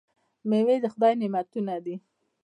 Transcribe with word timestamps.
میوې 0.49 0.75
د 0.83 0.85
خدای 0.93 1.13
نعمتونه 1.21 1.75
دي. 1.85 1.95